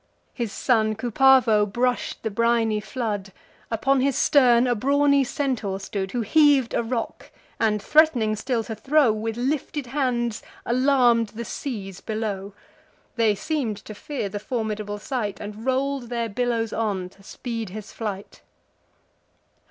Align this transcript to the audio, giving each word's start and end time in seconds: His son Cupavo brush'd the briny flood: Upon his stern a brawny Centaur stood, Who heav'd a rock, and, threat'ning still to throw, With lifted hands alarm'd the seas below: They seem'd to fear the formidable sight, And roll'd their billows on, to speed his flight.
His 0.33 0.51
son 0.51 0.95
Cupavo 0.95 1.63
brush'd 1.67 2.23
the 2.23 2.31
briny 2.31 2.79
flood: 2.79 3.31
Upon 3.69 4.01
his 4.01 4.17
stern 4.17 4.65
a 4.65 4.73
brawny 4.73 5.23
Centaur 5.23 5.79
stood, 5.79 6.11
Who 6.11 6.23
heav'd 6.23 6.73
a 6.73 6.81
rock, 6.81 7.29
and, 7.59 7.79
threat'ning 7.79 8.35
still 8.35 8.63
to 8.63 8.73
throw, 8.73 9.11
With 9.11 9.37
lifted 9.37 9.85
hands 9.85 10.41
alarm'd 10.65 11.27
the 11.29 11.45
seas 11.45 12.01
below: 12.01 12.55
They 13.15 13.35
seem'd 13.35 13.77
to 13.85 13.93
fear 13.93 14.27
the 14.27 14.39
formidable 14.39 14.97
sight, 14.97 15.39
And 15.39 15.67
roll'd 15.67 16.09
their 16.09 16.29
billows 16.29 16.73
on, 16.73 17.09
to 17.09 17.21
speed 17.21 17.69
his 17.69 17.93
flight. 17.93 18.41